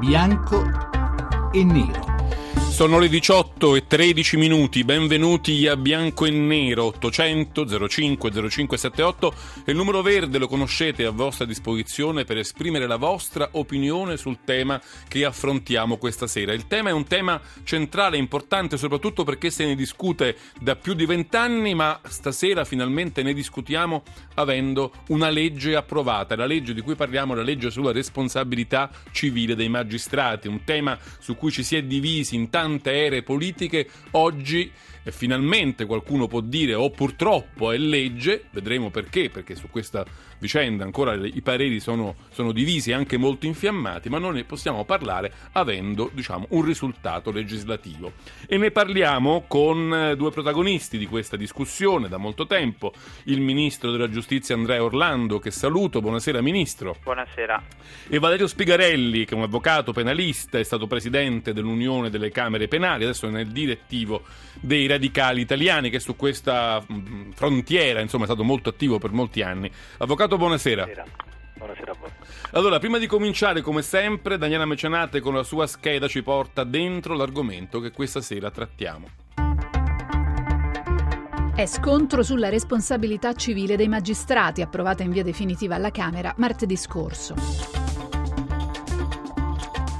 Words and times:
bianco 0.00 0.64
e 1.52 1.62
nero. 1.62 2.09
Sono 2.80 2.98
le 2.98 3.10
18 3.10 3.76
e 3.76 3.86
13 3.86 4.38
minuti, 4.38 4.84
benvenuti 4.84 5.66
a 5.66 5.76
Bianco 5.76 6.24
e 6.24 6.30
Nero 6.30 6.86
800 6.86 7.86
05 7.86 8.30
0578 8.30 9.34
il 9.66 9.76
numero 9.76 10.00
verde 10.00 10.38
lo 10.38 10.48
conoscete 10.48 11.04
a 11.04 11.10
vostra 11.10 11.44
disposizione 11.44 12.24
per 12.24 12.38
esprimere 12.38 12.86
la 12.86 12.96
vostra 12.96 13.50
opinione 13.52 14.16
sul 14.16 14.38
tema 14.44 14.80
che 15.08 15.26
affrontiamo 15.26 15.98
questa 15.98 16.26
sera. 16.26 16.54
Il 16.54 16.68
tema 16.68 16.88
è 16.88 16.92
un 16.92 17.04
tema 17.04 17.38
centrale, 17.64 18.16
importante 18.16 18.78
soprattutto 18.78 19.24
perché 19.24 19.50
se 19.50 19.66
ne 19.66 19.74
discute 19.74 20.38
da 20.58 20.74
più 20.74 20.94
di 20.94 21.04
vent'anni 21.04 21.74
ma 21.74 22.00
stasera 22.08 22.64
finalmente 22.64 23.22
ne 23.22 23.34
discutiamo 23.34 24.04
avendo 24.36 24.90
una 25.08 25.28
legge 25.28 25.76
approvata, 25.76 26.34
la 26.34 26.46
legge 26.46 26.72
di 26.72 26.80
cui 26.80 26.94
parliamo, 26.94 27.34
la 27.34 27.42
legge 27.42 27.70
sulla 27.70 27.92
responsabilità 27.92 28.90
civile 29.10 29.54
dei 29.54 29.68
magistrati, 29.68 30.48
un 30.48 30.64
tema 30.64 30.98
su 31.18 31.36
cui 31.36 31.50
ci 31.50 31.62
si 31.62 31.76
è 31.76 31.82
divisi 31.82 32.36
in 32.36 32.48
tanti 32.48 32.68
tante 32.70 32.92
ere 33.06 33.22
politiche, 33.22 33.88
oggi 34.12 34.70
e 35.02 35.12
finalmente 35.12 35.86
qualcuno 35.86 36.26
può 36.26 36.40
dire 36.40 36.74
o 36.74 36.84
oh, 36.84 36.90
purtroppo 36.90 37.72
è 37.72 37.78
legge, 37.78 38.44
vedremo 38.50 38.90
perché, 38.90 39.30
perché 39.30 39.54
su 39.54 39.68
questa 39.70 40.04
vicenda 40.40 40.84
ancora 40.84 41.14
i 41.14 41.40
pareri 41.42 41.80
sono, 41.80 42.16
sono 42.30 42.52
divisi 42.52 42.90
e 42.90 42.94
anche 42.94 43.16
molto 43.16 43.46
infiammati, 43.46 44.08
ma 44.08 44.18
non 44.18 44.34
ne 44.34 44.44
possiamo 44.44 44.84
parlare 44.84 45.32
avendo 45.52 46.10
diciamo, 46.12 46.46
un 46.50 46.62
risultato 46.64 47.30
legislativo. 47.30 48.12
E 48.46 48.56
ne 48.56 48.70
parliamo 48.70 49.44
con 49.46 49.92
eh, 49.92 50.16
due 50.16 50.30
protagonisti 50.30 50.98
di 50.98 51.06
questa 51.06 51.36
discussione 51.36 52.08
da 52.08 52.16
molto 52.16 52.46
tempo, 52.46 52.92
il 53.24 53.40
Ministro 53.40 53.90
della 53.90 54.08
Giustizia 54.08 54.54
Andrea 54.54 54.82
Orlando, 54.82 55.38
che 55.38 55.50
saluto, 55.50 56.00
buonasera 56.00 56.40
Ministro. 56.40 56.96
Buonasera. 57.02 57.62
E 58.08 58.18
Valerio 58.18 58.46
Spigarelli, 58.46 59.24
che 59.24 59.34
è 59.34 59.36
un 59.36 59.44
avvocato 59.44 59.92
penalista, 59.92 60.58
è 60.58 60.62
stato 60.62 60.86
presidente 60.86 61.52
dell'Unione 61.52 62.10
delle 62.10 62.30
Camere 62.30 62.68
Penali, 62.68 63.04
adesso 63.04 63.26
è 63.26 63.30
nel 63.30 63.48
direttivo 63.48 64.22
dei 64.60 64.86
radicali 64.90 65.40
italiani, 65.40 65.90
che 65.90 65.98
su 65.98 66.14
questa 66.16 66.80
mm, 66.80 67.30
frontiera 67.30 68.00
insomma, 68.00 68.24
è 68.24 68.26
stato 68.26 68.44
molto 68.44 68.68
attivo 68.68 68.98
per 68.98 69.10
molti 69.10 69.42
anni. 69.42 69.70
Avvocato 69.98 70.20
Avvocato, 70.20 70.36
buonasera. 70.36 70.84
buonasera. 70.84 71.28
Buonasera 71.54 71.92
a 71.92 71.96
voi. 71.98 72.10
Allora, 72.52 72.78
prima 72.78 72.98
di 72.98 73.06
cominciare, 73.06 73.60
come 73.60 73.82
sempre, 73.82 74.38
Daniela 74.38 74.64
Mecenate 74.64 75.20
con 75.20 75.34
la 75.34 75.42
sua 75.42 75.66
scheda 75.66 76.08
ci 76.08 76.22
porta 76.22 76.64
dentro 76.64 77.14
l'argomento 77.14 77.80
che 77.80 77.90
questa 77.90 78.20
sera 78.20 78.50
trattiamo. 78.50 79.08
È 81.54 81.66
scontro 81.66 82.22
sulla 82.22 82.48
responsabilità 82.48 83.34
civile 83.34 83.76
dei 83.76 83.88
magistrati, 83.88 84.62
approvata 84.62 85.02
in 85.02 85.10
via 85.10 85.22
definitiva 85.22 85.74
alla 85.74 85.90
Camera 85.90 86.34
martedì 86.38 86.76
scorso. 86.76 87.79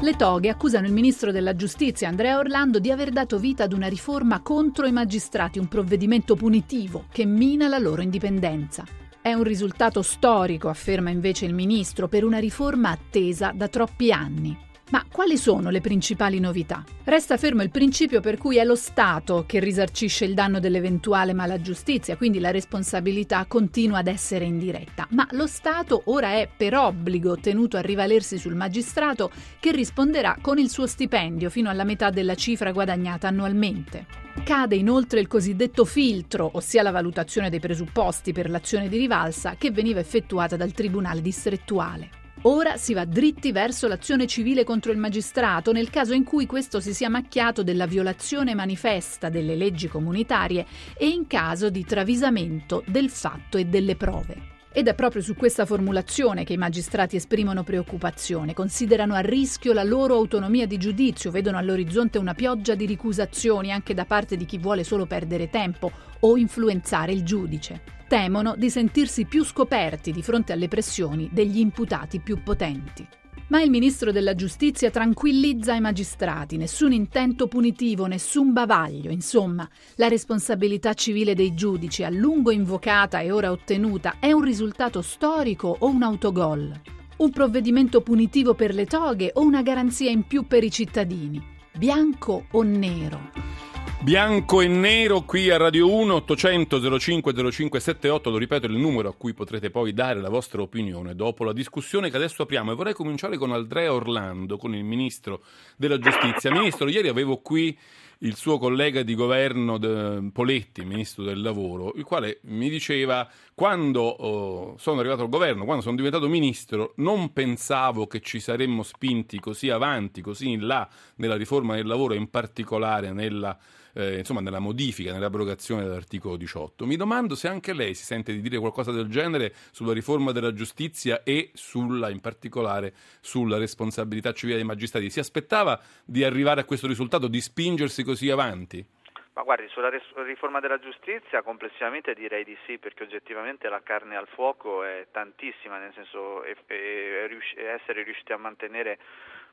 Le 0.02 0.16
toghe 0.16 0.48
accusano 0.48 0.86
il 0.86 0.94
ministro 0.94 1.30
della 1.30 1.54
giustizia 1.54 2.08
Andrea 2.08 2.38
Orlando 2.38 2.78
di 2.78 2.90
aver 2.90 3.10
dato 3.10 3.38
vita 3.38 3.64
ad 3.64 3.74
una 3.74 3.86
riforma 3.86 4.40
contro 4.40 4.86
i 4.86 4.92
magistrati, 4.92 5.58
un 5.58 5.68
provvedimento 5.68 6.36
punitivo 6.36 7.04
che 7.12 7.26
mina 7.26 7.68
la 7.68 7.76
loro 7.76 8.00
indipendenza. 8.00 8.86
È 9.20 9.34
un 9.34 9.42
risultato 9.42 10.00
storico, 10.00 10.70
afferma 10.70 11.10
invece 11.10 11.44
il 11.44 11.52
ministro, 11.52 12.08
per 12.08 12.24
una 12.24 12.38
riforma 12.38 12.88
attesa 12.88 13.52
da 13.54 13.68
troppi 13.68 14.10
anni. 14.10 14.56
Ma 14.90 15.04
quali 15.08 15.36
sono 15.36 15.70
le 15.70 15.80
principali 15.80 16.40
novità? 16.40 16.84
Resta 17.04 17.36
fermo 17.36 17.62
il 17.62 17.70
principio 17.70 18.20
per 18.20 18.36
cui 18.38 18.56
è 18.56 18.64
lo 18.64 18.74
Stato 18.74 19.44
che 19.46 19.60
risarcisce 19.60 20.24
il 20.24 20.34
danno 20.34 20.58
dell'eventuale 20.58 21.32
mala 21.32 21.60
giustizia, 21.60 22.16
quindi 22.16 22.40
la 22.40 22.50
responsabilità 22.50 23.44
continua 23.46 23.98
ad 23.98 24.08
essere 24.08 24.46
indiretta. 24.46 25.06
Ma 25.10 25.28
lo 25.30 25.46
Stato 25.46 26.02
ora 26.06 26.32
è 26.32 26.48
per 26.54 26.74
obbligo 26.74 27.36
tenuto 27.36 27.76
a 27.76 27.82
rivalersi 27.82 28.36
sul 28.36 28.56
magistrato 28.56 29.30
che 29.60 29.70
risponderà 29.70 30.36
con 30.40 30.58
il 30.58 30.68
suo 30.68 30.88
stipendio 30.88 31.50
fino 31.50 31.70
alla 31.70 31.84
metà 31.84 32.10
della 32.10 32.34
cifra 32.34 32.72
guadagnata 32.72 33.28
annualmente. 33.28 34.06
Cade 34.42 34.74
inoltre 34.74 35.20
il 35.20 35.28
cosiddetto 35.28 35.84
filtro, 35.84 36.50
ossia 36.54 36.82
la 36.82 36.90
valutazione 36.90 37.48
dei 37.48 37.60
presupposti 37.60 38.32
per 38.32 38.50
l'azione 38.50 38.88
di 38.88 38.98
rivalsa 38.98 39.54
che 39.56 39.70
veniva 39.70 40.00
effettuata 40.00 40.56
dal 40.56 40.72
Tribunale 40.72 41.22
distrettuale. 41.22 42.19
Ora 42.44 42.78
si 42.78 42.94
va 42.94 43.04
dritti 43.04 43.52
verso 43.52 43.86
l'azione 43.86 44.26
civile 44.26 44.64
contro 44.64 44.92
il 44.92 44.98
magistrato 44.98 45.72
nel 45.72 45.90
caso 45.90 46.14
in 46.14 46.24
cui 46.24 46.46
questo 46.46 46.80
si 46.80 46.94
sia 46.94 47.10
macchiato 47.10 47.62
della 47.62 47.86
violazione 47.86 48.54
manifesta 48.54 49.28
delle 49.28 49.56
leggi 49.56 49.88
comunitarie 49.88 50.64
e 50.96 51.08
in 51.08 51.26
caso 51.26 51.68
di 51.68 51.84
travisamento 51.84 52.82
del 52.86 53.10
fatto 53.10 53.58
e 53.58 53.66
delle 53.66 53.94
prove. 53.94 54.49
Ed 54.72 54.86
è 54.86 54.94
proprio 54.94 55.20
su 55.20 55.34
questa 55.34 55.66
formulazione 55.66 56.44
che 56.44 56.52
i 56.52 56.56
magistrati 56.56 57.16
esprimono 57.16 57.64
preoccupazione, 57.64 58.54
considerano 58.54 59.14
a 59.14 59.20
rischio 59.20 59.72
la 59.72 59.82
loro 59.82 60.14
autonomia 60.14 60.66
di 60.66 60.78
giudizio, 60.78 61.32
vedono 61.32 61.58
all'orizzonte 61.58 62.18
una 62.18 62.34
pioggia 62.34 62.76
di 62.76 62.86
ricusazioni 62.86 63.72
anche 63.72 63.94
da 63.94 64.04
parte 64.04 64.36
di 64.36 64.44
chi 64.44 64.58
vuole 64.58 64.84
solo 64.84 65.06
perdere 65.06 65.50
tempo 65.50 65.90
o 66.20 66.36
influenzare 66.36 67.12
il 67.12 67.24
giudice 67.24 67.98
temono 68.10 68.56
di 68.56 68.70
sentirsi 68.70 69.24
più 69.24 69.44
scoperti 69.44 70.10
di 70.10 70.20
fronte 70.20 70.52
alle 70.52 70.66
pressioni 70.66 71.28
degli 71.32 71.60
imputati 71.60 72.18
più 72.18 72.42
potenti. 72.42 73.19
Ma 73.50 73.60
il 73.62 73.70
ministro 73.70 74.12
della 74.12 74.36
giustizia 74.36 74.90
tranquillizza 74.90 75.74
i 75.74 75.80
magistrati, 75.80 76.56
nessun 76.56 76.92
intento 76.92 77.48
punitivo, 77.48 78.06
nessun 78.06 78.52
bavaglio, 78.52 79.10
insomma, 79.10 79.68
la 79.96 80.06
responsabilità 80.06 80.94
civile 80.94 81.34
dei 81.34 81.52
giudici, 81.52 82.04
a 82.04 82.10
lungo 82.10 82.52
invocata 82.52 83.18
e 83.18 83.32
ora 83.32 83.50
ottenuta, 83.50 84.18
è 84.20 84.30
un 84.30 84.42
risultato 84.42 85.02
storico 85.02 85.74
o 85.80 85.88
un 85.88 86.04
autogol? 86.04 86.80
Un 87.16 87.30
provvedimento 87.30 88.02
punitivo 88.02 88.54
per 88.54 88.72
le 88.72 88.86
toghe 88.86 89.32
o 89.34 89.42
una 89.42 89.62
garanzia 89.62 90.10
in 90.10 90.28
più 90.28 90.46
per 90.46 90.62
i 90.62 90.70
cittadini? 90.70 91.42
Bianco 91.76 92.46
o 92.52 92.62
nero? 92.62 93.69
Bianco 94.02 94.62
e 94.62 94.66
nero 94.66 95.20
qui 95.24 95.50
a 95.50 95.58
Radio 95.58 95.92
1 95.92 96.14
800 96.14 96.98
05 96.98 97.34
0578, 97.34 98.30
lo 98.30 98.38
ripeto 98.38 98.64
il 98.64 98.72
numero 98.72 99.10
a 99.10 99.14
cui 99.14 99.34
potrete 99.34 99.68
poi 99.68 99.92
dare 99.92 100.22
la 100.22 100.30
vostra 100.30 100.62
opinione 100.62 101.14
dopo 101.14 101.44
la 101.44 101.52
discussione 101.52 102.08
che 102.08 102.16
adesso 102.16 102.40
apriamo 102.40 102.72
e 102.72 102.74
vorrei 102.74 102.94
cominciare 102.94 103.36
con 103.36 103.52
Andrea 103.52 103.92
Orlando, 103.92 104.56
con 104.56 104.74
il 104.74 104.84
Ministro 104.84 105.42
della 105.76 105.98
Giustizia. 105.98 106.50
Ministro, 106.50 106.88
ieri 106.88 107.08
avevo 107.08 107.42
qui 107.42 107.78
il 108.20 108.36
suo 108.36 108.56
collega 108.56 109.02
di 109.02 109.14
governo 109.14 109.76
de, 109.76 110.30
Poletti, 110.32 110.82
Ministro 110.82 111.22
del 111.22 111.42
Lavoro, 111.42 111.92
il 111.96 112.04
quale 112.04 112.40
mi 112.44 112.70
diceva 112.70 113.28
quando 113.54 114.00
oh, 114.00 114.78
sono 114.78 115.00
arrivato 115.00 115.22
al 115.22 115.28
governo, 115.28 115.64
quando 115.64 115.82
sono 115.82 115.96
diventato 115.96 116.26
Ministro, 116.26 116.94
non 116.96 117.34
pensavo 117.34 118.06
che 118.06 118.20
ci 118.20 118.40
saremmo 118.40 118.82
spinti 118.82 119.38
così 119.40 119.68
avanti, 119.68 120.22
così 120.22 120.50
in 120.50 120.66
là 120.66 120.88
nella 121.16 121.36
riforma 121.36 121.74
del 121.74 121.86
lavoro, 121.86 122.14
in 122.14 122.30
particolare 122.30 123.12
nella 123.12 123.58
eh, 123.94 124.18
insomma, 124.18 124.40
nella 124.40 124.58
modifica, 124.58 125.12
nell'abrogazione 125.12 125.82
dell'articolo 125.82 126.36
18. 126.36 126.86
Mi 126.86 126.96
domando 126.96 127.34
se 127.34 127.48
anche 127.48 127.72
lei 127.72 127.94
si 127.94 128.04
sente 128.04 128.32
di 128.32 128.40
dire 128.40 128.58
qualcosa 128.58 128.92
del 128.92 129.08
genere 129.08 129.52
sulla 129.70 129.92
riforma 129.92 130.32
della 130.32 130.52
giustizia 130.52 131.22
e 131.22 131.50
sulla, 131.54 132.10
in 132.10 132.20
particolare 132.20 132.92
sulla 133.20 133.58
responsabilità 133.58 134.32
civile 134.32 134.56
dei 134.56 134.66
magistrati. 134.66 135.10
Si 135.10 135.20
aspettava 135.20 135.80
di 136.04 136.24
arrivare 136.24 136.60
a 136.60 136.64
questo 136.64 136.86
risultato, 136.86 137.28
di 137.28 137.40
spingersi 137.40 138.02
così 138.02 138.30
avanti? 138.30 138.84
Ma 139.32 139.42
guardi, 139.42 139.68
sulla 139.68 139.90
riforma 140.24 140.60
della 140.60 140.78
giustizia 140.78 141.42
complessivamente 141.42 142.14
direi 142.14 142.44
di 142.44 142.56
sì, 142.66 142.78
perché 142.78 143.04
oggettivamente 143.04 143.68
la 143.68 143.80
carne 143.82 144.16
al 144.16 144.26
fuoco 144.26 144.82
è 144.82 145.06
tantissima, 145.12 145.78
nel 145.78 145.92
senso 145.94 146.42
e, 146.42 146.56
e, 146.66 147.38
e 147.56 147.64
essere 147.64 148.02
riusciti 148.02 148.32
a 148.32 148.36
mantenere 148.36 148.98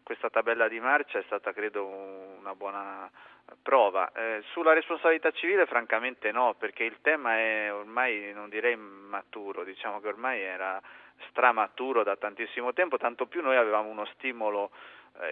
questa 0.07 0.29
tabella 0.29 0.69
di 0.69 0.79
marcia 0.79 1.19
è 1.19 1.23
stata 1.25 1.51
credo 1.51 1.85
una 1.85 2.55
buona 2.55 3.11
prova. 3.61 4.11
Eh, 4.13 4.43
sulla 4.51 4.73
responsabilità 4.73 5.31
civile 5.31 5.65
francamente 5.65 6.31
no, 6.31 6.55
perché 6.57 6.83
il 6.83 6.97
tema 7.01 7.37
è 7.37 7.73
ormai 7.73 8.31
non 8.33 8.49
direi 8.49 8.75
maturo, 8.75 9.63
diciamo 9.63 9.99
che 9.99 10.07
ormai 10.07 10.41
era 10.41 10.81
stramaturo 11.29 12.03
da 12.03 12.15
tantissimo 12.15 12.73
tempo, 12.73 12.97
tanto 12.97 13.25
più 13.25 13.41
noi 13.41 13.57
avevamo 13.57 13.89
uno 13.89 14.05
stimolo 14.13 14.71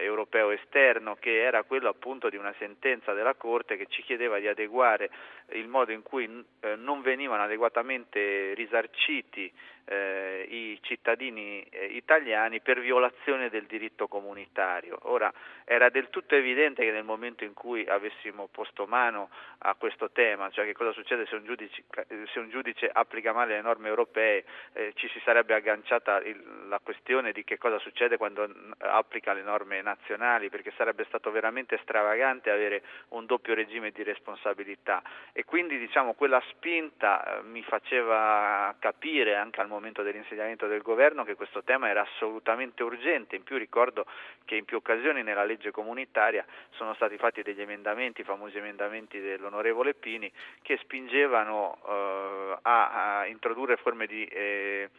europeo 0.00 0.50
esterno 0.50 1.16
che 1.16 1.42
era 1.42 1.62
quello 1.62 1.88
appunto 1.88 2.28
di 2.28 2.36
una 2.36 2.54
sentenza 2.58 3.12
della 3.12 3.34
Corte 3.34 3.76
che 3.76 3.86
ci 3.88 4.02
chiedeva 4.02 4.38
di 4.38 4.48
adeguare 4.48 5.10
il 5.52 5.68
modo 5.68 5.92
in 5.92 6.02
cui 6.02 6.44
eh, 6.60 6.76
non 6.76 7.02
venivano 7.02 7.42
adeguatamente 7.42 8.54
risarciti 8.54 9.52
eh, 9.88 10.46
i 10.48 10.78
cittadini 10.82 11.62
eh, 11.62 11.86
italiani 11.86 12.60
per 12.60 12.80
violazione 12.80 13.48
del 13.48 13.66
diritto 13.66 14.08
comunitario. 14.08 14.98
Ora 15.02 15.32
era 15.64 15.88
del 15.90 16.10
tutto 16.10 16.34
evidente 16.34 16.84
che 16.84 16.90
nel 16.90 17.04
momento 17.04 17.44
in 17.44 17.54
cui 17.54 17.86
avessimo 17.86 18.48
posto 18.50 18.86
mano 18.86 19.30
a 19.58 19.74
questo 19.74 20.10
tema, 20.10 20.50
cioè 20.50 20.64
che 20.64 20.74
cosa 20.74 20.92
succede 20.92 21.26
se 21.26 21.36
un 21.36 21.44
giudice, 21.44 21.84
se 22.32 22.38
un 22.38 22.50
giudice 22.50 22.90
applica 22.92 23.32
male 23.32 23.54
le 23.54 23.62
norme 23.62 23.88
europee, 23.88 24.44
eh, 24.72 24.92
ci 24.96 25.08
si 25.08 25.20
sarebbe 25.24 25.54
agganciata 25.54 26.20
la 26.68 26.80
questione 26.82 27.32
di 27.32 27.44
che 27.44 27.58
cosa 27.58 27.78
succede 27.78 28.16
quando 28.16 28.48
applica 28.78 29.32
le 29.32 29.42
norme 29.42 29.75
nazionali, 29.82 30.48
perché 30.48 30.72
sarebbe 30.76 31.04
stato 31.04 31.30
veramente 31.30 31.78
stravagante 31.82 32.50
avere 32.50 32.82
un 33.08 33.26
doppio 33.26 33.54
regime 33.54 33.90
di 33.90 34.02
responsabilità. 34.02 35.02
E 35.32 35.44
quindi 35.44 35.78
diciamo 35.78 36.14
quella 36.14 36.42
spinta 36.48 37.38
eh, 37.38 37.42
mi 37.42 37.62
faceva 37.62 38.74
capire 38.78 39.34
anche 39.36 39.60
al 39.60 39.68
momento 39.68 40.02
dell'insediamento 40.02 40.66
del 40.66 40.82
governo 40.82 41.24
che 41.24 41.34
questo 41.34 41.62
tema 41.62 41.88
era 41.88 42.02
assolutamente 42.02 42.82
urgente, 42.82 43.36
in 43.36 43.42
più 43.42 43.56
ricordo 43.56 44.06
che 44.44 44.56
in 44.56 44.64
più 44.64 44.76
occasioni 44.76 45.22
nella 45.22 45.44
legge 45.44 45.70
comunitaria 45.70 46.44
sono 46.70 46.94
stati 46.94 47.16
fatti 47.16 47.42
degli 47.42 47.60
emendamenti, 47.60 48.20
i 48.20 48.24
famosi 48.24 48.58
emendamenti 48.58 49.20
dell'onorevole 49.20 49.94
Pini, 49.94 50.30
che 50.62 50.78
spingevano 50.78 51.78
eh, 51.86 52.58
a, 52.62 53.18
a, 53.18 53.26
introdurre 53.26 53.76
forme 53.76 54.06
di 54.06 54.24
eh, 54.26 54.90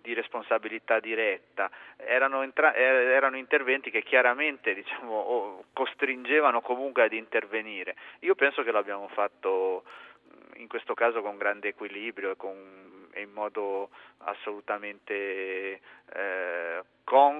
di 0.00 0.12
responsabilità 0.14 0.98
diretta, 1.00 1.70
erano, 1.96 2.42
entra- 2.42 2.74
erano 2.74 3.36
interventi 3.36 3.90
che 3.90 4.02
chiaramente 4.02 4.74
diciamo, 4.74 5.64
costringevano 5.72 6.60
comunque 6.60 7.04
ad 7.04 7.12
intervenire. 7.12 7.94
Io 8.20 8.34
penso 8.34 8.62
che 8.62 8.72
l'abbiamo 8.72 9.08
fatto 9.08 9.84
in 10.56 10.68
questo 10.68 10.94
caso 10.94 11.22
con 11.22 11.36
grande 11.36 11.68
equilibrio 11.68 12.30
e, 12.30 12.36
con, 12.36 13.08
e 13.12 13.22
in 13.22 13.32
modo 13.32 13.90
assolutamente 14.18 15.12
eh, 15.14 15.80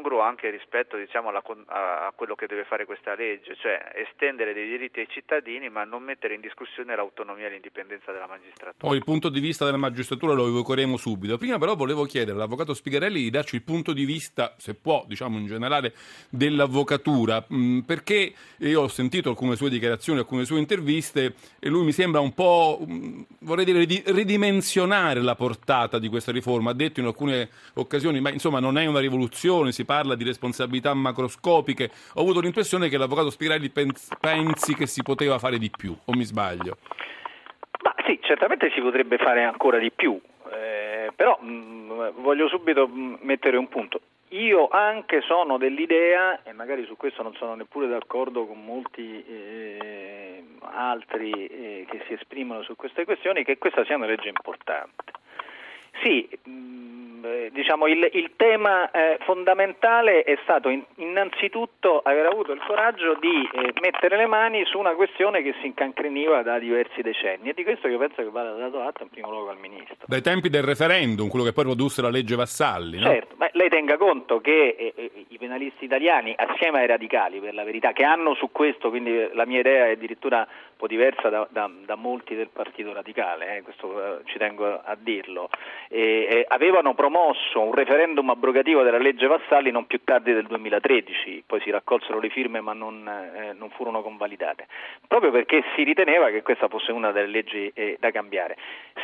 congruo 0.05 0.21
anche 0.21 0.51
rispetto 0.51 0.99
diciamo, 0.99 1.31
alla, 1.31 1.43
a, 1.67 2.07
a, 2.07 2.13
quello 2.15 2.35
che 2.35 2.47
deve 2.47 2.65
fare 2.65 2.85
questa 2.85 3.15
legge, 3.15 3.57
cioè 3.57 3.93
estendere 3.95 4.53
dei 4.53 4.69
diritti 4.69 5.01
ai 5.01 5.09
cittadini 5.09 5.71
ma 5.71 5.85
non 5.85 6.03
mettere 6.03 6.35
in 6.35 6.43
discussione 6.43 6.95
l'autonomia 6.95 7.47
e 7.47 7.51
l'indipendenza 7.51 8.13
della 8.13 8.27
magistratura. 8.27 8.75
Poi 8.77 8.97
il 8.99 9.05
punto 9.05 9.31
di 9.31 9.41
vista 9.41 9.65
della 9.65 9.79
magistratura 9.79 10.35
lo 10.35 10.47
evocheremo 10.47 10.99
subito. 10.99 11.39
Prima 11.39 11.59
però 11.59 11.75
volevo 11.75 12.05
chiedere 12.05 12.33
all'avvocato 12.33 12.75
Spigarelli 12.75 13.23
di 13.23 13.31
darci 13.31 13.57
il 13.57 13.63
punto 13.63 13.95
di 13.95 14.05
vista, 14.05 14.55
se 14.59 14.75
può, 14.75 15.05
diciamo 15.07 15.39
in 15.39 15.47
generale, 15.47 15.95
dell'avvocatura, 16.29 17.47
mm, 17.51 17.81
perché 17.81 18.35
io 18.59 18.83
ho 18.83 18.89
sentito 18.89 19.31
alcune 19.31 19.57
sue 19.57 19.71
dichiarazioni, 19.71 20.19
alcune 20.19 20.45
sue 20.45 20.59
interviste 20.59 21.35
e 21.59 21.69
lui 21.71 21.85
mi 21.85 21.93
sembra 21.93 22.21
un 22.21 22.35
po', 22.35 22.85
mm, 22.87 23.23
vorrei 23.41 23.65
dire, 23.65 23.85
ridimensionare 24.13 25.23
la 25.23 25.35
portata 25.35 25.99
di 25.99 26.09
questa 26.09 26.31
riforma. 26.31 26.71
Ha 26.71 26.75
detto 26.75 27.01
in 27.01 27.07
alcune 27.07 27.49
occasioni, 27.75 28.21
ma 28.21 28.31
insomma 28.31 28.61
non 28.61 28.77
è 28.77 28.85
una 28.85 29.01
rivoluzione, 29.01 29.73
si 29.73 29.85
parla 29.85 29.94
di 30.03 30.25
responsabilità 30.25 30.93
macroscopiche. 30.95 31.91
Ho 32.15 32.23
avuto 32.23 32.41
l'impressione 32.41 32.89
che 32.89 32.99
l'avvocato 32.99 33.31
Spirelli 33.31 33.71
pensi 33.71 34.75
che 34.75 34.87
si 34.87 35.03
poteva 35.03 35.39
fare 35.39 35.59
di 35.59 35.71
più, 35.71 35.97
o 36.05 36.13
mi 36.13 36.25
sbaglio? 36.25 36.79
Ma 37.83 37.95
sì, 38.07 38.19
certamente 38.23 38.71
si 38.75 38.81
potrebbe 38.81 39.19
fare 39.19 39.45
ancora 39.45 39.79
di 39.79 39.91
più, 39.91 40.21
eh, 40.53 41.13
però 41.15 41.39
mh, 41.41 41.49
mm, 41.49 42.09
voglio 42.23 42.49
subito 42.49 42.89
mm, 42.89 43.15
mettere 43.21 43.57
un 43.57 43.69
punto. 43.69 44.01
Io 44.29 44.69
anche 44.69 45.21
sono 45.21 45.59
dell'idea, 45.59 46.43
e 46.43 46.53
magari 46.53 46.85
su 46.87 46.97
questo 46.97 47.23
non 47.23 47.35
sono 47.35 47.55
neppure 47.55 47.87
d'accordo 47.87 48.47
con 48.47 48.65
molti 48.65 49.25
eh, 49.25 50.43
altri 50.61 51.31
eh, 51.31 51.87
che 51.89 52.03
si 52.07 52.15
esprimono 52.15 52.63
su 52.63 52.75
queste 52.75 53.05
questioni, 53.05 53.45
che 53.45 53.59
questa 53.59 53.85
sia 53.85 53.97
una 53.97 54.07
legge 54.07 54.29
importante. 54.29 55.13
Sì, 56.05 56.29
mm, 56.47 57.25
eh, 57.25 57.51
diciamo, 57.51 57.87
il, 57.87 58.07
il, 58.13 58.33
tema 58.37 58.91
eh, 58.91 59.17
fondamentale 59.23 60.23
è 60.23 60.39
stato 60.43 60.69
in, 60.69 60.85
innanzitutto 60.97 62.01
aver 62.01 62.27
avuto 62.27 62.53
il 62.53 62.61
coraggio 62.61 63.17
di 63.19 63.49
eh, 63.53 63.73
mettere 63.81 64.19
le 64.19 64.27
mani 64.27 64.65
su 64.67 64.79
una 64.79 64.95
questione 64.95 65.43
che 65.43 65.55
si 65.61 65.67
incancriniva 65.67 66.43
da 66.43 66.59
diversi 66.59 67.01
decenni 67.01 67.49
e 67.49 67.55
di 67.55 67.65
questo 67.65 67.89
io 67.89 67.97
penso 67.97 68.17
che 68.17 68.29
vada 68.29 68.53
dato 68.53 68.83
atto 68.83 69.05
in 69.05 69.09
primo 69.09 69.31
luogo 69.31 69.49
al 69.49 69.59
Ministro. 69.59 69.97
Dai 70.07 70.21
tempi 70.21 70.51
del 70.51 70.63
referendum, 70.63 71.29
quello 71.29 71.47
che 71.47 71.55
poi 71.55 71.65
produsse 71.65 72.03
la 72.03 72.11
legge 72.11 72.37
Vassalli. 72.37 72.99
No? 72.99 73.07
Certo, 73.07 73.35
ma 73.39 73.49
lei 73.53 73.71
tenga 73.71 73.97
conto 73.97 74.41
che 74.41 74.77
eh, 74.79 74.93
eh, 74.95 75.25
i 75.29 75.39
penalisti 75.39 75.87
italiani, 75.87 76.35
assieme 76.37 76.81
ai 76.81 76.87
radicali 76.87 77.41
per 77.41 77.55
la 77.55 77.65
verità, 77.65 77.93
che 77.93 78.05
hanno 78.05 78.35
su 78.35 78.51
questo, 78.53 78.91
quindi 78.91 79.31
la 79.33 79.47
mia 79.47 79.61
idea 79.61 79.87
è 79.87 79.93
addirittura 79.93 80.41
un 80.41 80.77
po' 80.77 80.87
diversa 80.87 81.31
da, 81.31 81.47
da, 81.51 81.71
da 81.85 81.95
molti 81.95 82.35
del 82.35 82.49
Partito 82.53 82.93
Radicale, 82.93 83.63
questo 83.63 84.21
ci 84.27 84.37
tengo 84.37 84.81
a 84.85 84.97
dirlo, 84.99 85.49
avevano 86.49 86.95
promosso 86.95 87.13
promosso 87.15 87.61
un 87.61 87.73
referendum 87.73 88.29
abrogativo 88.31 88.83
della 88.83 88.99
legge 88.99 89.27
Vassalli 89.27 89.71
non 89.71 89.87
più 89.87 90.01
tardi 90.03 90.33
del 90.33 90.47
2013, 90.47 91.45
poi 91.47 91.61
si 91.61 91.71
raccolsero 91.71 92.19
le 92.19 92.29
firme 92.29 92.61
ma 92.61 92.73
non, 92.73 93.07
eh, 93.07 93.53
non 93.53 93.71
furono 93.71 94.03
convalidate, 94.03 94.67
proprio 95.07 95.31
perché 95.31 95.63
si 95.75 95.83
riteneva 95.83 96.31
che 96.31 96.43
questa 96.43 96.69
fosse 96.69 96.93
una 96.93 97.13
delle 97.13 97.29
leggi 97.29 97.71
eh, 97.75 97.97
da 98.01 98.11
cambiare. 98.11 98.57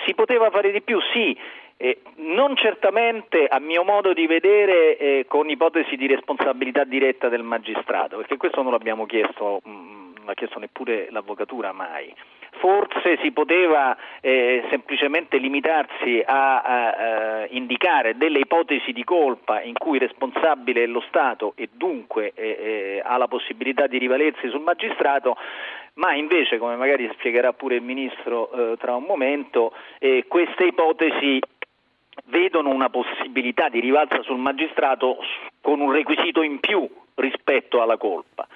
Si 0.04 0.14
poteva 0.14 0.50
fare 0.50 0.70
di 0.72 0.82
più? 0.82 0.98
Sì, 1.12 1.38
eh, 1.76 2.00
non 2.16 2.56
certamente 2.56 3.46
a 3.46 3.58
mio 3.58 3.84
modo 3.84 4.12
di 4.12 4.26
vedere 4.26 4.96
eh, 4.96 5.24
con 5.28 5.48
ipotesi 5.48 5.96
di 5.96 6.06
responsabilità 6.06 6.84
diretta 6.84 7.28
del 7.28 7.42
magistrato, 7.42 8.16
perché 8.16 8.36
questo 8.36 8.62
non 8.62 8.72
l'abbiamo 8.72 9.06
chiesto, 9.06 9.60
mh, 9.62 9.70
mm, 9.70 10.12
non 10.16 10.26
l'ha 10.26 10.34
chiesto 10.34 10.58
neppure 10.58 11.08
l'avvocatura 11.10 11.72
mai 11.72 12.12
forse 12.60 13.18
si 13.22 13.32
poteva 13.32 13.96
eh, 14.20 14.64
semplicemente 14.68 15.38
limitarsi 15.38 16.22
a, 16.24 16.62
a, 16.62 16.88
a, 16.90 17.46
indicare 17.48 18.16
delle 18.16 18.38
ipotesi 18.38 18.92
di 18.92 19.02
colpa 19.02 19.62
in 19.62 19.74
cui 19.74 19.98
responsabile 19.98 20.84
è 20.84 20.86
lo 20.86 21.02
Stato 21.08 21.54
e 21.56 21.70
dunque 21.72 22.32
eh, 22.34 22.48
eh, 22.48 23.02
ha 23.04 23.16
la 23.16 23.28
possibilità 23.28 23.86
di 23.86 23.98
rivalersi 23.98 24.48
sul 24.48 24.60
magistrato, 24.60 25.36
ma 25.94 26.14
invece, 26.14 26.58
come 26.58 26.76
magari 26.76 27.10
spiegherà 27.14 27.52
pure 27.52 27.76
il 27.76 27.82
Ministro 27.82 28.52
eh, 28.52 28.76
tra 28.76 28.94
un 28.94 29.04
momento, 29.04 29.72
eh, 29.98 30.26
queste 30.28 30.64
ipotesi 30.64 31.40
vedono 32.26 32.68
una 32.68 32.90
possibilità 32.90 33.68
di 33.68 33.80
rivalsa 33.80 34.22
sul 34.22 34.38
magistrato 34.38 35.16
con 35.60 35.80
un 35.80 35.92
requisito 35.92 36.42
in 36.42 36.60
più 36.60 36.88
rispetto 37.14 37.80
alla 37.80 37.96
colpa. 37.96 38.46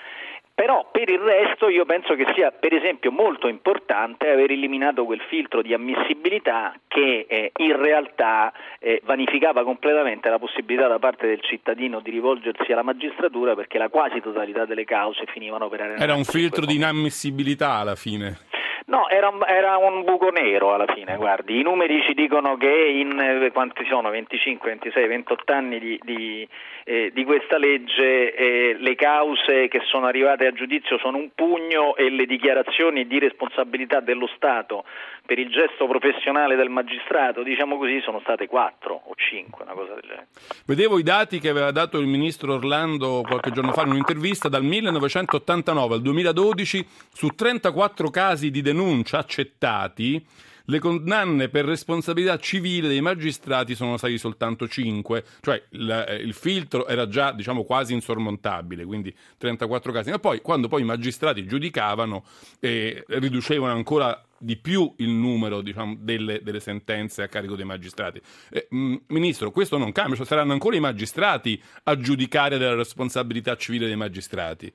Però 0.54 0.88
per 0.92 1.08
il 1.08 1.18
resto 1.18 1.68
io 1.68 1.84
penso 1.84 2.14
che 2.14 2.26
sia 2.32 2.52
per 2.52 2.72
esempio 2.72 3.10
molto 3.10 3.48
importante 3.48 4.30
aver 4.30 4.52
eliminato 4.52 5.04
quel 5.04 5.20
filtro 5.28 5.62
di 5.62 5.74
ammissibilità 5.74 6.72
che 6.86 7.26
eh, 7.28 7.50
in 7.56 7.76
realtà 7.76 8.52
eh, 8.78 9.02
vanificava 9.04 9.64
completamente 9.64 10.28
la 10.28 10.38
possibilità 10.38 10.86
da 10.86 11.00
parte 11.00 11.26
del 11.26 11.40
cittadino 11.42 11.98
di 11.98 12.12
rivolgersi 12.12 12.70
alla 12.70 12.84
magistratura 12.84 13.56
perché 13.56 13.78
la 13.78 13.88
quasi 13.88 14.20
totalità 14.20 14.64
delle 14.64 14.84
cause 14.84 15.24
finivano 15.26 15.68
per 15.68 15.96
Era 15.98 16.14
un 16.14 16.24
filtro 16.24 16.64
di 16.64 16.76
inammissibilità 16.76 17.72
alla 17.72 17.96
fine. 17.96 18.53
No, 18.94 19.08
era, 19.08 19.32
era, 19.48 19.76
un 19.76 20.04
buco 20.04 20.30
nero 20.30 20.72
alla 20.72 20.86
fine, 20.86 21.16
guardi, 21.16 21.58
i 21.58 21.62
numeri 21.64 22.00
ci 22.06 22.14
dicono 22.14 22.56
che 22.56 22.68
in 22.68 23.18
eh, 23.18 23.50
quanti 23.50 23.84
sono, 23.86 24.08
25, 24.08 24.70
26, 24.70 25.08
28 25.08 25.52
anni 25.52 25.80
di, 25.80 26.00
di, 26.04 26.48
eh, 26.84 27.10
di 27.12 27.24
questa 27.24 27.58
legge 27.58 28.32
eh, 28.32 28.76
le 28.78 28.94
cause 28.94 29.66
che 29.66 29.80
sono 29.86 30.06
arrivate 30.06 30.46
a 30.46 30.52
giudizio 30.52 30.96
sono 30.98 31.16
un 31.16 31.30
pugno 31.34 31.96
e 31.96 32.08
le 32.08 32.24
dichiarazioni 32.24 33.08
di 33.08 33.18
responsabilità 33.18 33.98
dello 33.98 34.28
Stato 34.36 34.84
per 35.26 35.40
il 35.40 35.50
gesto 35.50 35.88
professionale 35.88 36.54
del 36.54 36.68
magistrato, 36.68 37.42
diciamo 37.42 37.78
così, 37.78 38.00
sono 38.02 38.20
state 38.20 38.46
4 38.46 38.94
o 39.06 39.12
5, 39.16 39.64
una 39.64 39.72
cosa 39.72 39.94
del 39.94 40.02
genere. 40.02 40.26
Vedevo 40.66 40.98
i 41.00 41.02
dati 41.02 41.40
che 41.40 41.48
aveva 41.48 41.72
dato 41.72 41.98
il 41.98 42.06
ministro 42.06 42.54
Orlando 42.54 43.22
qualche 43.26 43.50
giorno 43.50 43.72
fa 43.72 43.82
in 43.82 43.88
un'intervista, 43.88 44.48
dal 44.48 44.62
1989 44.62 45.94
al 45.94 46.02
2012 46.02 46.86
su 47.12 47.28
34 47.28 48.10
casi 48.10 48.52
di 48.52 48.62
denuncia 48.62 48.82
accettati 49.18 50.24
le 50.66 50.78
condanne 50.78 51.48
per 51.48 51.66
responsabilità 51.66 52.38
civile 52.38 52.88
dei 52.88 53.02
magistrati 53.02 53.74
sono 53.74 53.96
stati 53.96 54.16
soltanto 54.16 54.66
5, 54.66 55.24
cioè 55.42 55.62
il, 55.70 55.90
eh, 55.90 56.16
il 56.16 56.32
filtro 56.32 56.86
era 56.86 57.06
già 57.06 57.32
diciamo, 57.32 57.64
quasi 57.64 57.92
insormontabile, 57.92 58.84
quindi 58.84 59.14
34 59.36 59.92
casi, 59.92 60.10
ma 60.10 60.18
poi 60.18 60.40
quando 60.40 60.68
poi 60.68 60.80
i 60.80 60.84
magistrati 60.84 61.44
giudicavano 61.46 62.24
eh, 62.60 63.04
riducevano 63.08 63.74
ancora 63.74 64.24
di 64.38 64.56
più 64.56 64.92
il 64.98 65.10
numero 65.10 65.60
diciamo, 65.60 65.96
delle, 65.98 66.40
delle, 66.42 66.60
sentenze 66.60 67.22
a 67.22 67.28
carico 67.28 67.56
dei 67.56 67.64
magistrati. 67.64 68.20
Eh, 68.50 68.68
mm, 68.74 68.94
Ministro, 69.08 69.50
questo 69.50 69.76
non 69.76 69.92
cambia, 69.92 70.16
cioè 70.16 70.26
saranno 70.26 70.52
ancora 70.52 70.76
i 70.76 70.80
magistrati 70.80 71.60
a 71.84 71.96
giudicare 71.98 72.56
della 72.56 72.74
responsabilità 72.74 73.56
civile 73.56 73.86
dei 73.86 73.96
magistrati. 73.96 74.72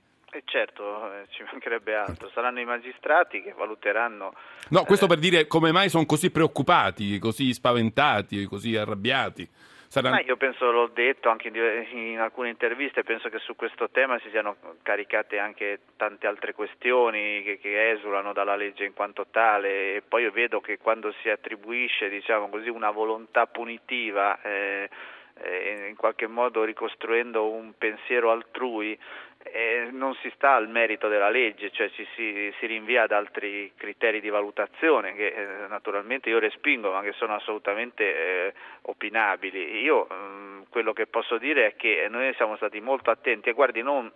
Certo, 0.49 1.13
eh, 1.13 1.27
ci 1.29 1.43
mancherebbe 1.43 1.93
altro, 1.93 2.27
saranno 2.33 2.59
i 2.59 2.65
magistrati 2.65 3.43
che 3.43 3.53
valuteranno. 3.55 4.33
No, 4.69 4.83
questo 4.83 5.05
eh... 5.05 5.07
per 5.07 5.19
dire 5.19 5.45
come 5.45 5.71
mai 5.71 5.89
sono 5.89 6.07
così 6.07 6.31
preoccupati, 6.31 7.19
così 7.19 7.53
spaventati, 7.53 8.45
così 8.45 8.75
arrabbiati. 8.75 9.47
Saranno... 9.87 10.15
Ma 10.15 10.21
io 10.21 10.37
penso, 10.37 10.71
l'ho 10.71 10.89
detto 10.91 11.29
anche 11.29 11.49
in, 11.49 12.19
alcune 12.19 12.49
interviste, 12.49 13.03
penso 13.03 13.29
che 13.29 13.37
su 13.37 13.55
questo 13.55 13.91
tema 13.91 14.17
si 14.19 14.29
siano 14.31 14.55
caricate 14.81 15.37
anche 15.37 15.81
tante 15.95 16.25
altre 16.25 16.53
questioni 16.53 17.43
che, 17.43 17.59
che 17.59 17.91
esulano 17.91 18.33
dalla 18.33 18.55
legge 18.55 18.85
in 18.85 18.93
quanto 18.93 19.27
tale 19.29 19.97
e 19.97 20.01
poi 20.01 20.23
io 20.23 20.31
vedo 20.31 20.61
che 20.61 20.79
quando 20.79 21.13
si 21.21 21.29
attribuisce 21.29 22.09
diciamo 22.09 22.49
così, 22.49 22.69
una 22.69 22.89
volontà 22.89 23.45
punitiva 23.45 24.41
eh, 24.41 24.89
eh, 25.41 25.87
in 25.89 25.95
qualche 25.95 26.27
modo 26.27 26.63
ricostruendo 26.63 27.49
un 27.49 27.73
pensiero 27.77 28.31
altrui 28.31 28.97
eh, 29.43 29.89
non 29.91 30.13
si 30.15 30.29
sta 30.35 30.55
al 30.55 30.69
merito 30.69 31.07
della 31.07 31.29
legge, 31.29 31.71
cioè 31.71 31.89
ci 31.91 32.05
si, 32.15 32.53
si 32.59 32.65
rinvia 32.65 33.03
ad 33.03 33.11
altri 33.11 33.71
criteri 33.75 34.19
di 34.19 34.29
valutazione 34.29 35.13
che 35.15 35.27
eh, 35.27 35.67
naturalmente 35.67 36.29
io 36.29 36.39
respingo 36.39 36.91
ma 36.91 37.01
che 37.01 37.13
sono 37.13 37.35
assolutamente 37.35 38.03
eh, 38.03 38.53
opinabili. 38.83 39.81
Io 39.81 40.07
mh, 40.09 40.13
mm, 40.13 40.61
quello 40.69 40.93
che 40.93 41.07
posso 41.07 41.37
dire 41.37 41.67
è 41.67 41.75
che 41.75 42.07
noi 42.09 42.33
siamo 42.35 42.57
stati 42.57 42.81
molto 42.81 43.11
attenti 43.11 43.49
e 43.49 43.53
guardi 43.53 43.81
non 43.81 44.11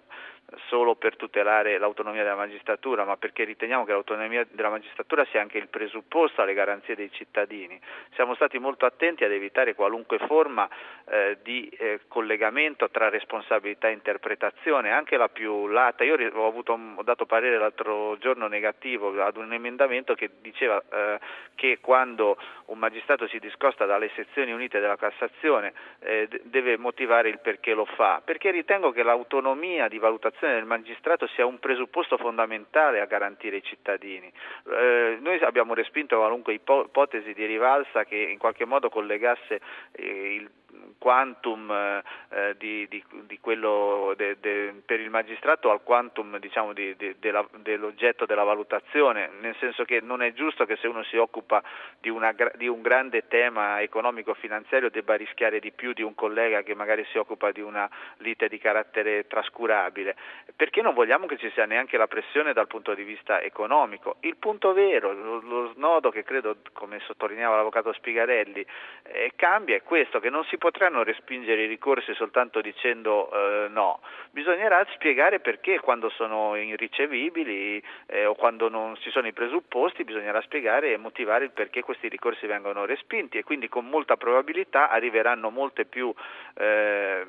solo 0.68 0.96
per 0.96 1.16
tutelare 1.16 1.78
l'autonomia 1.78 2.24
della 2.24 2.36
magistratura, 2.36 3.06
ma 3.06 3.18
perché 3.18 3.44
riteniamo 3.44 3.86
che 3.86 3.92
l'autonomia 3.92 4.46
della 4.52 4.70
magistratura 4.70 5.26
sia 5.26 5.42
anche 5.42 5.58
il 5.58 5.68
presupposto 5.68 6.42
alle 6.42 6.54
garanzie 6.54 6.96
dei 6.96 7.12
cittadini. 7.12 7.80
Siamo 8.14 8.36
stati 8.36 8.60
molto 8.60 8.86
attenti 8.86 9.24
ad 9.24 9.32
evitare 9.32 9.74
qualunque 9.74 10.20
forma 10.20 10.70
eh, 11.06 11.38
di 11.42 11.68
eh, 11.70 12.02
collegamento 12.08 12.90
tra 12.90 13.10
responsabilità 13.10 13.88
e 13.88 13.94
interpretazione, 13.94 14.92
anche 14.92 15.18
la 15.18 15.30
più 15.30 15.68
lata. 15.68 16.04
Io 16.04 16.16
ho, 16.34 16.48
avuto, 16.48 16.74
ho 16.96 17.04
dato 17.04 17.26
parere 17.26 17.58
l'altro 17.58 18.18
giorno 18.20 18.48
negativo 18.48 19.22
ad 19.24 19.38
un 19.38 19.54
emendamento 19.54 20.14
che 20.14 20.30
diceva 20.42 20.82
eh, 20.92 21.20
che 21.56 21.80
quando 21.82 22.38
un 22.66 22.78
magistrato 22.78 23.28
si 23.28 23.40
discosta 23.40 23.86
dalle 23.86 24.10
sezioni 24.16 24.52
unite 24.52 24.80
della 24.80 24.98
Cassazione 24.98 25.74
eh, 26.00 26.28
deve 26.44 26.78
motivare 26.78 27.30
il 27.30 27.40
perché 27.40 27.74
lo 27.74 27.86
fa, 27.86 28.22
perché 28.24 28.52
ritengo 28.52 28.92
che 28.92 29.04
l'autonomia 29.04 29.88
di 29.88 29.98
valutazione 29.98 30.33
del 30.40 30.66
magistrato 30.66 31.28
sia 31.28 31.46
un 31.46 31.60
presupposto 31.60 32.18
fondamentale 32.18 33.00
a 33.00 33.06
garantire 33.06 33.58
i 33.58 33.64
cittadini. 33.64 34.32
Eh, 34.70 35.18
noi 35.22 35.40
abbiamo 35.42 35.74
respinto 35.74 36.18
qualunque 36.18 36.54
ipotesi 36.54 37.34
di 37.34 37.46
rivalsa 37.46 38.04
che 38.04 38.18
in 38.18 38.38
qualche 38.38 38.66
modo 38.66 38.90
collegasse 38.90 39.62
eh, 39.92 40.36
il 40.36 40.50
quantum 40.98 41.70
eh, 41.70 42.56
di, 42.58 42.88
di, 42.88 43.04
di, 43.26 43.40
quello 43.40 44.14
de, 44.16 44.38
de, 44.40 44.74
per 44.86 45.00
il 45.00 45.10
magistrato 45.10 45.70
al 45.70 45.84
quantum 45.84 46.38
diciamo, 46.38 46.72
di, 46.72 46.96
della, 47.20 47.46
dell'oggetto 47.58 48.26
della 48.26 48.44
valutazione, 48.44 49.30
nel 49.42 49.56
senso 49.60 49.84
che 49.84 50.00
non 50.02 50.22
è 50.22 50.32
giusto 50.34 50.66
che 50.66 50.78
se 50.78 50.88
uno 50.88 51.04
si 51.04 51.18
occupa 51.18 51.62
di, 52.00 52.10
una, 52.10 52.34
un 52.60 52.82
grande 52.82 53.28
tema 53.28 53.82
economico-finanziario 53.82 54.90
debba 54.90 55.16
rischiare 55.16 55.60
di 55.60 55.72
più 55.72 55.94
di 55.94 56.04
un 56.04 56.16
collega 56.16 56.62
che 56.62 56.74
magari 56.74 57.06
si 57.12 57.18
occupa 57.18 57.52
di 57.52 57.62
una 57.62 57.90
lite 58.18 58.48
di 58.48 58.58
carattere 58.58 59.28
trascurabile, 59.28 60.16
perché 60.56 60.82
non 60.82 60.94
vogliamo 60.94 61.26
che 61.26 61.38
ci 61.38 61.52
sia 61.52 61.66
neanche 61.66 61.98
la 61.98 62.08
pressione 62.08 62.54
dal 62.54 62.68
punto 62.68 62.94
di 62.94 63.04
vista 63.04 63.42
economico. 63.42 64.16
Il 64.22 64.38
punto 64.38 64.72
vero, 64.74 65.12
lo, 65.12 65.42
lo 65.42 65.74
snodo 65.74 66.10
che 66.12 66.24
credo, 66.24 66.58
come 66.72 67.00
sottolineava 67.00 67.58
l'avvocato 67.58 67.92
Spigarelli, 67.92 68.66
eh, 69.04 69.34
cambia 69.36 69.76
è 69.76 69.84
questo, 69.84 70.20
che 70.20 70.30
non 70.30 70.44
si 70.46 70.58
potranno 70.64 71.04
respingere 71.04 71.64
i 71.64 71.68
ricorsi 71.68 72.14
soltanto 72.14 72.62
dicendo 72.62 73.30
eh, 73.34 73.68
no, 73.68 74.00
bisognerà 74.32 74.88
spiegare 74.94 75.42
perché 75.42 75.82
quando 75.82 76.08
sono 76.08 76.56
irricevibili 76.56 77.84
eh, 78.06 78.26
o 78.26 78.34
quando 78.36 78.70
non 78.70 78.96
ci 78.96 79.10
sono 79.10 79.28
i 79.28 79.34
presupposti 79.34 80.06
bisognerà 80.06 80.40
spiegare 80.40 80.94
e 80.94 80.98
motivare 80.98 81.44
il 81.44 81.52
perché 81.52 81.82
questi 81.82 82.08
ricorsi 82.08 82.48
vengono 82.48 82.86
respinti 82.86 83.38
e 83.38 83.44
quindi 83.44 83.68
con 83.68 83.88
molta 83.88 84.16
probabilità 84.16 84.90
arriveranno 84.90 85.50
molte 85.50 85.84
più, 85.84 86.14
eh, 86.54 87.26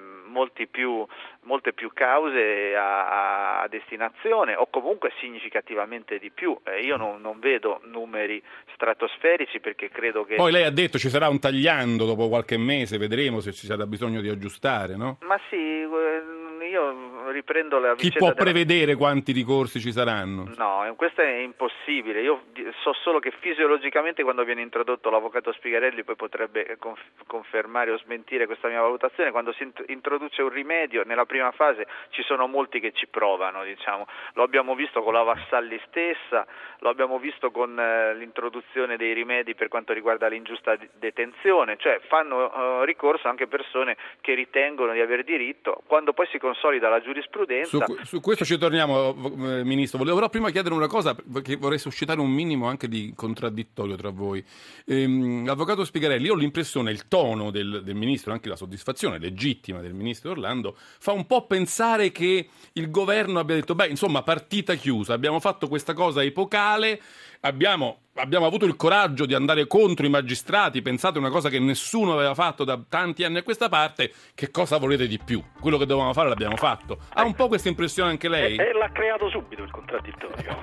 più, 0.71 1.07
molte 1.43 1.73
più 1.73 1.91
cause 1.93 2.75
a, 2.75 3.63
a, 3.63 3.69
destinazione 3.69 4.55
o 4.55 4.67
comunque 4.69 5.13
significativamente 5.21 6.19
di 6.19 6.31
più. 6.31 6.57
Eh, 6.65 6.81
io 6.81 6.97
non, 6.97 7.21
non 7.21 7.39
vedo 7.39 7.81
numeri 7.85 8.43
stratosferici 8.75 9.61
perché 9.61 9.89
credo 9.91 10.25
che... 10.25 10.37
Poi 10.37 10.53
lei 10.53 10.65
ha 10.65 10.71
detto 10.71 10.99
ci 10.99 11.09
sarà 11.09 11.29
un 11.29 11.39
tagliando 11.39 12.05
dopo 12.05 12.29
qualche 12.29 12.57
mese, 12.59 12.99
vedremo 12.99 13.41
se 13.41 13.53
ci 13.53 13.67
sarà 13.67 13.87
bisogno 13.87 14.21
di 14.21 14.29
aggiustare, 14.29 14.97
no? 14.97 15.19
Ma 15.23 15.39
sì, 15.49 15.57
eh, 15.57 16.69
io 16.69 17.14
riprendo 17.35 17.79
la 17.79 17.95
Chi 17.95 18.13
può 18.13 18.33
prevedere 18.33 18.95
quanti 18.95 19.33
ricorsi 19.33 19.81
ci 19.81 19.93
saranno? 19.93 20.51
No, 20.57 20.93
questo 20.97 21.21
è 21.21 21.39
impossibile. 21.39 22.23
Io 22.23 22.45
so 22.83 22.93
solo 23.03 23.19
che 23.19 23.33
fisiologicamente 23.41 24.23
quando 24.23 24.45
viene 24.45 24.63
introdotto 24.63 25.11
l'avvocato 25.11 25.53
Spigarelli 25.53 26.05
poi 26.05 26.17
potrebbe 26.17 26.79
confermare 27.27 27.91
o 27.91 27.99
smentire 27.99 28.47
questa 28.47 28.69
mia 28.69 28.81
valutazione. 28.81 29.31
Quando 29.31 29.53
si 29.53 29.71
introduce 29.87 30.43
un 30.43 30.49
rimedio 30.49 31.03
nella 31.05 31.27
prima 31.27 31.51
fase 31.51 31.87
ci 32.11 32.23
sono 32.23 32.47
molti 32.47 32.81
che 32.81 32.93
ci 32.93 33.07
provano, 33.09 33.65
diciamo. 33.65 34.07
Lo 34.35 34.43
abbiamo 34.43 34.75
visto 34.75 35.03
con 35.03 35.13
la 35.13 35.23
Vassalli 35.23 35.81
stessa, 35.89 36.47
lo 36.79 36.89
abbiamo 36.89 37.19
visto 37.19 37.51
con 37.51 37.79
eh, 37.79 38.15
l'introduzione 38.15 38.97
dei 38.97 39.13
rimedi 39.13 39.55
per 39.55 39.69
quanto 39.69 39.93
riguarda 39.93 40.29
l'ingiusta 40.29 40.77
detenzione, 40.99 41.77
cioè 41.79 42.01
fanno 42.07 42.81
uh, 42.81 42.85
ricorso 42.85 43.29
anche 43.29 43.47
persone 43.47 43.97
che 44.21 44.35
ritengono 44.35 44.93
di 44.93 45.01
aver 45.01 45.25
diritto. 45.25 45.83
Quando 45.87 46.13
poi 46.13 46.27
si 46.29 46.39
consolida 46.39 46.89
la 46.89 47.01
giurisprudenza 47.01 47.24
giurisprudenza. 47.25 47.85
Su, 47.87 48.05
su, 48.05 48.21
questo 48.21 48.45
ci 48.45 48.59
torniamo, 48.59 49.13
Ministro. 49.13 49.99
Volevo 49.99 50.17
però 50.17 50.29
prima 50.29 50.51
chiedere 50.51 50.75
una 50.75 50.87
cosa, 50.87 51.15
perché 51.15 51.57
vorrei 51.57 51.79
suscitare 51.79 52.21
un 52.21 52.31
minimo 52.31 52.67
anche 52.67 52.89
di 52.89 53.13
contraddittorio 53.15 53.97
tra 53.97 54.11
voi. 54.11 54.45
Ehm, 54.87 55.47
Avvocato 55.49 55.85
Spigarelli, 55.85 56.27
io 56.27 56.33
ho 56.33 56.37
l'impressione, 56.37 56.91
il 56.91 57.09
tono 57.09 57.51
del, 57.51 57.83
del, 57.85 57.95
Ministro, 57.95 58.33
anche 58.33 58.49
la 58.49 58.57
soddisfazione 58.57 59.19
legittima 59.19 59.81
del 59.81 59.95
Ministro 59.95 60.31
Orlando, 60.31 60.77
fa 60.77 61.13
un 61.13 61.27
po' 61.27 61.47
pensare 61.47 62.13
che 62.13 62.49
il 62.73 62.91
governo 62.91 63.39
abbia 63.39 63.55
detto, 63.55 63.75
beh, 63.75 63.89
insomma, 63.89 64.23
partita 64.23 64.75
chiusa, 64.75 65.15
abbiamo 65.15 65.41
fatto 65.41 65.69
questa 65.69 65.93
cosa 65.93 66.23
epocale, 66.23 67.01
abbiamo 67.45 67.99
abbiamo 68.17 68.47
avuto 68.47 68.65
il 68.65 68.77
coraggio 68.77 69.27
di 69.27 69.35
andare 69.35 69.67
contro 69.67 70.07
i 70.07 70.09
magistrati, 70.09 70.83
pensate 70.83 71.19
una 71.19 71.31
cosa 71.31 71.49
che 71.49 71.59
nessuno 71.59 72.13
aveva 72.13 72.35
fatto 72.35 72.63
da 72.63 72.81
tanti 72.89 73.25
anni 73.25 73.39
a 73.39 73.43
questa 73.43 73.69
parte, 73.69 74.13
che 74.35 74.53
cosa 74.53 74.79
volete 74.79 75.09
di 75.09 75.19
più? 75.19 75.43
Quello 75.61 75.79
che 75.79 75.87
dovevamo 75.87 76.13
fare 76.13 76.29
l'abbiamo 76.29 76.57
fatto. 76.57 76.99
Ha 77.13 77.25
un 77.25 77.35
po' 77.35 77.49
questa 77.49 77.69
impressione 77.69 78.11
anche 78.11 78.29
lei? 78.29 78.57
E, 78.57 78.69
e 78.69 78.73
l'ha 78.73 78.91
creato 78.93 79.29
subito 79.31 79.63
il 79.63 79.71
contraddittorio, 79.71 80.57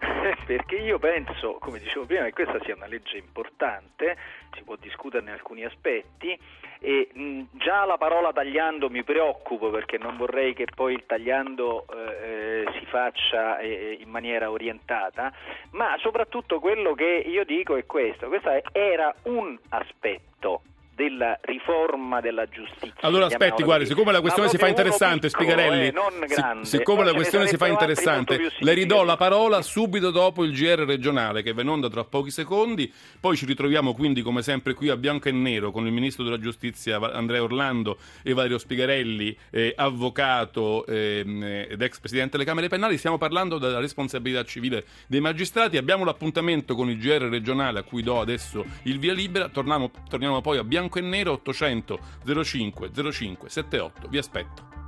perché 0.46 0.76
io 0.76 0.98
penso, 0.98 1.58
come 1.60 1.78
dicevo 1.78 2.06
prima, 2.06 2.24
che 2.24 2.32
questa 2.32 2.58
sia 2.64 2.74
una 2.74 2.86
legge 2.86 3.18
importante, 3.18 4.16
si 4.54 4.62
può 4.62 4.76
discuterne 4.76 5.32
alcuni 5.32 5.64
aspetti, 5.64 6.38
e 6.78 7.08
mh, 7.12 7.42
già 7.52 7.84
la 7.84 7.96
parola 7.96 8.32
tagliando 8.32 8.90
mi 8.90 9.02
preoccupo 9.02 9.70
perché 9.70 9.98
non 9.98 10.16
vorrei 10.16 10.54
che 10.54 10.66
poi 10.74 10.94
il 10.94 11.04
tagliando 11.06 11.86
eh, 11.92 12.64
eh 12.64 12.72
si 12.78 12.86
faccia 12.86 13.58
eh, 13.58 13.98
in 14.00 14.08
maniera 14.08 14.50
orientata, 14.50 15.32
ma 15.70 15.96
soprattutto 15.98 16.60
quello 16.60 16.94
che 16.94 17.24
io 17.26 17.44
dico 17.44 17.76
è 17.76 17.86
questo, 17.86 18.28
questo 18.28 18.50
era 18.72 19.14
un 19.24 19.58
aspetto 19.70 20.62
della 20.96 21.38
riforma 21.42 22.22
della 22.22 22.46
giustizia. 22.48 22.94
Allora 23.02 23.26
aspetti, 23.26 23.62
guardi, 23.62 23.84
siccome 23.84 24.12
la 24.12 24.22
questione 24.22 24.48
si 24.48 24.56
fa 24.56 24.66
interessante, 24.66 25.28
piccolo, 25.28 25.50
Spigarelli, 25.50 25.86
eh, 25.88 26.26
grande, 26.26 26.64
siccome 26.64 27.04
la 27.04 27.12
questione 27.12 27.46
si 27.46 27.58
fa 27.58 27.66
interessante, 27.66 28.50
le 28.58 28.72
ridò 28.72 29.04
la 29.04 29.18
parola 29.18 29.60
subito 29.60 30.10
dopo 30.10 30.42
il 30.42 30.52
GR 30.52 30.86
regionale 30.86 31.42
che 31.42 31.52
va 31.52 31.60
in 31.60 31.68
onda 31.68 31.90
tra 31.90 32.04
pochi 32.04 32.30
secondi, 32.30 32.90
poi 33.20 33.36
ci 33.36 33.44
ritroviamo 33.44 33.92
quindi 33.92 34.22
come 34.22 34.40
sempre 34.40 34.72
qui 34.72 34.88
a 34.88 34.96
bianco 34.96 35.28
e 35.28 35.32
nero 35.32 35.70
con 35.70 35.84
il 35.84 35.92
Ministro 35.92 36.24
della 36.24 36.38
Giustizia 36.38 36.96
Andrea 36.96 37.42
Orlando 37.42 37.98
e 38.22 38.32
Valerio 38.32 38.56
Spigarelli, 38.56 39.36
eh, 39.50 39.74
avvocato 39.76 40.86
eh, 40.86 41.66
ed 41.68 41.82
ex 41.82 42.00
Presidente 42.00 42.38
delle 42.38 42.44
Camere 42.48 42.68
Penali, 42.68 42.96
stiamo 42.96 43.18
parlando 43.18 43.58
della 43.58 43.80
responsabilità 43.80 44.44
civile 44.44 44.86
dei 45.08 45.20
magistrati, 45.20 45.76
abbiamo 45.76 46.04
l'appuntamento 46.04 46.74
con 46.74 46.88
il 46.88 46.96
GR 46.96 47.28
regionale 47.28 47.80
a 47.80 47.82
cui 47.82 48.02
do 48.02 48.18
adesso 48.18 48.64
il 48.84 48.98
via 48.98 49.12
libera, 49.12 49.50
torniamo, 49.50 49.90
torniamo 50.08 50.40
poi 50.40 50.56
a 50.56 50.64
bianco 50.64 50.84
bianco 50.86 50.98
e 50.98 51.02
nero 51.02 51.32
800 51.32 52.00
05 52.44 52.90
05 53.12 53.48
78. 53.48 54.08
Vi 54.08 54.18
aspetto. 54.18 54.85